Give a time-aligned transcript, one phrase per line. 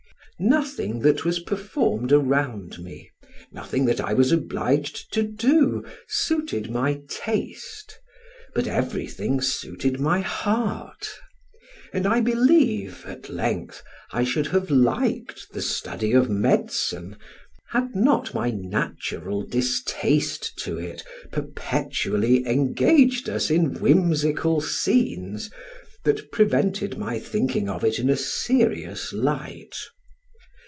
[0.43, 3.11] Nothing that was performed around me,
[3.51, 7.99] nothing that I was obliged to do, suited my taste,
[8.55, 11.07] but everything suited my heart;
[11.93, 17.17] and I believe, at length, I should have liked the study of medicine,
[17.69, 25.51] had not my natural distaste to it perpetually engaged us in whimsical scenes,
[26.03, 29.75] that prevented my thinking of it in a serious light.